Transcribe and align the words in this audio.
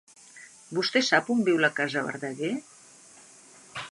Vostè 0.77 1.01
sap 1.09 1.29
on 1.35 1.43
viu 1.51 1.61
la 1.65 1.71
casa 1.81 2.05
Verdaguer? 2.09 2.51